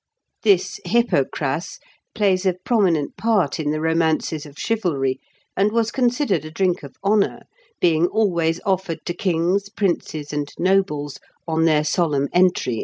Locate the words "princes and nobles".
9.69-11.19